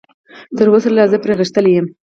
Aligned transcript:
تراوسه 0.57 0.89
لا 0.95 1.03
زه 1.11 1.17
پرې 1.23 1.33
غښتلی 1.39 1.71
یم. 1.75 1.87